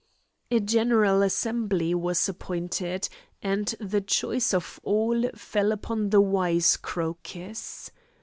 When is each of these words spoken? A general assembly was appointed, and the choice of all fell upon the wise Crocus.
A 0.49 0.59
general 0.59 1.21
assembly 1.21 1.93
was 1.93 2.27
appointed, 2.27 3.07
and 3.43 3.67
the 3.79 4.01
choice 4.01 4.51
of 4.51 4.79
all 4.81 5.29
fell 5.35 5.71
upon 5.71 6.09
the 6.09 6.21
wise 6.21 6.75
Crocus. 6.75 7.91